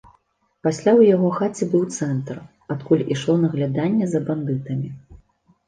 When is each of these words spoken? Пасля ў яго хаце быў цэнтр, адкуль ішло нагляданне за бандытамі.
Пасля 0.67 0.91
ў 0.99 1.13
яго 1.15 1.29
хаце 1.39 1.67
быў 1.73 1.83
цэнтр, 1.97 2.41
адкуль 2.77 3.05
ішло 3.19 3.39
нагляданне 3.45 4.05
за 4.17 4.25
бандытамі. 4.33 4.89